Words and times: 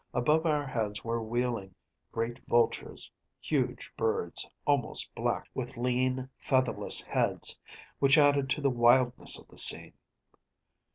Above 0.15 0.47
our 0.47 0.65
heads 0.65 1.03
were 1.03 1.21
wheeling 1.21 1.75
great 2.11 2.39
vultures‚ÄĒhuge 2.47 3.95
birds, 3.95 4.49
almost 4.65 5.13
black, 5.13 5.47
with 5.53 5.77
lean, 5.77 6.27
featherless 6.37 7.05
heads‚ÄĒwhich 7.05 8.17
added 8.17 8.49
to 8.49 8.61
the 8.61 8.71
wildness 8.71 9.39
of 9.39 9.47
the 9.49 9.57
scene. 9.59 9.93